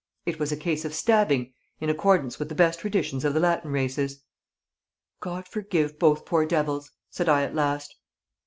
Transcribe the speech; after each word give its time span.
It 0.25 0.39
was 0.39 0.51
a 0.51 0.57
case 0.57 0.83
of 0.83 0.95
stabbing 0.95 1.53
in 1.79 1.87
accordance 1.87 2.39
with 2.39 2.49
the 2.49 2.55
best 2.55 2.79
traditions 2.79 3.23
of 3.23 3.35
the 3.35 3.39
Latin 3.39 3.69
races." 3.69 4.23
"God 5.19 5.47
forgive 5.47 5.99
both 5.99 6.25
poor 6.25 6.43
devils!" 6.43 6.91
said 7.11 7.29
I 7.29 7.43
at 7.43 7.53
last. 7.53 7.95